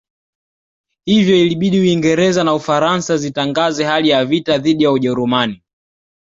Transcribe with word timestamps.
Hivyo 1.05 1.35
ilibidi 1.37 1.79
Uingereza 1.79 2.43
na 2.43 2.53
Ufaransa 2.53 3.17
zitangaze 3.17 3.83
hali 3.85 4.09
ya 4.09 4.25
vita 4.25 4.57
dhidi 4.57 4.83
ya 4.83 4.91
Ujerumani 4.91 5.63